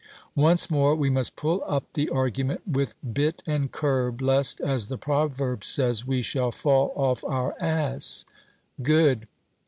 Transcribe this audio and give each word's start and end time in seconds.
Once 0.33 0.67
more 0.71 0.95
we 0.95 1.11
must 1.11 1.35
pull 1.35 1.63
up 1.67 1.83
the 1.93 2.09
argument 2.09 2.67
with 2.67 2.95
bit 3.13 3.43
and 3.45 3.71
curb, 3.71 4.19
lest, 4.19 4.59
as 4.59 4.87
the 4.87 4.97
proverb 4.97 5.63
says, 5.63 6.07
we 6.07 6.23
should 6.23 6.55
fall 6.55 6.91
off 6.95 7.23
our 7.23 7.53
ass. 7.61 8.25
'Good.' 8.81 9.27